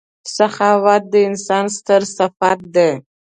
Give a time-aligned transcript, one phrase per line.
[0.35, 2.91] •سخاوت د انسان ستر صفت دی.